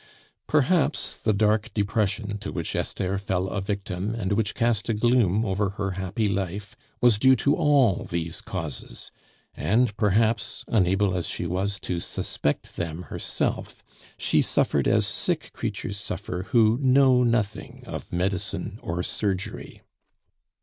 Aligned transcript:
Perhaps 0.47 1.21
the 1.21 1.31
dark 1.31 1.71
depression 1.75 2.39
to 2.39 2.51
which 2.51 2.75
Esther 2.75 3.19
fell 3.19 3.45
a 3.49 3.61
victim, 3.61 4.15
and 4.15 4.33
which 4.33 4.55
cast 4.55 4.89
a 4.89 4.95
gloom 4.95 5.45
over 5.45 5.69
her 5.77 5.91
happy 5.91 6.27
life, 6.27 6.75
was 7.01 7.19
due 7.19 7.35
to 7.35 7.55
all 7.55 8.05
these 8.09 8.41
causes; 8.41 9.11
and 9.53 9.95
perhaps, 9.97 10.65
unable 10.67 11.15
as 11.15 11.27
she 11.27 11.45
was 11.45 11.79
to 11.81 11.99
suspect 11.99 12.77
them 12.77 13.03
herself, 13.13 13.83
she 14.17 14.41
suffered 14.41 14.87
as 14.87 15.05
sick 15.05 15.53
creatures 15.53 15.97
suffer 15.99 16.47
who 16.49 16.79
know 16.81 17.23
nothing 17.23 17.83
of 17.85 18.11
medicine 18.11 18.79
or 18.81 19.03
surgery. 19.03 19.83